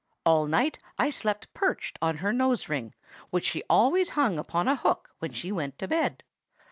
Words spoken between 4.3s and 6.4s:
upon a hook when she went to bed.